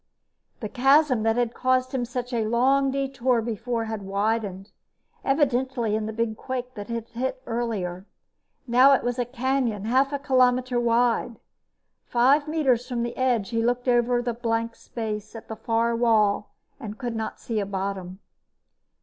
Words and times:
The 0.61 0.67
chasm 0.67 1.21
that 1.21 1.35
had 1.35 1.53
caused 1.53 1.91
him 1.93 2.05
such 2.05 2.33
a 2.33 2.43
long 2.47 2.89
detour 2.89 3.39
before 3.39 3.85
had 3.85 4.01
widened, 4.01 4.71
evidently 5.23 5.93
in 5.95 6.07
the 6.07 6.11
big 6.11 6.35
quake 6.35 6.73
that 6.73 6.87
had 6.89 7.09
hit 7.09 7.39
earlier. 7.45 8.07
Now 8.65 8.93
it 8.93 9.03
was 9.03 9.19
a 9.19 9.25
canyon, 9.25 9.85
half 9.85 10.11
a 10.11 10.17
kilometer 10.17 10.79
wide. 10.79 11.35
Five 12.07 12.47
meters 12.47 12.87
from 12.87 13.03
the 13.03 13.15
edge 13.15 13.49
he 13.49 13.61
looked 13.61 13.87
out 13.87 14.09
over 14.09 14.23
blank 14.33 14.75
space 14.75 15.35
at 15.35 15.47
the 15.47 15.55
far 15.55 15.95
wall, 15.95 16.49
and 16.79 16.97
could 16.97 17.15
not 17.15 17.39
see 17.39 17.59
the 17.59 17.65
bottom. 17.67 18.17